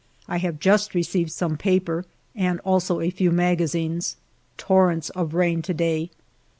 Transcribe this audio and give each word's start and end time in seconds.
I 0.27 0.37
have 0.39 0.57
just 0.57 0.95
received 0.95 1.31
some 1.31 1.57
paper 1.57 2.05
and 2.35 2.59
also 2.61 3.01
a 3.01 3.11
few 3.11 3.29
magazines. 3.29 4.15
Torrents 4.57 5.11
of 5.11 5.35
rain 5.35 5.61
to 5.61 5.75
day. 5.75 6.09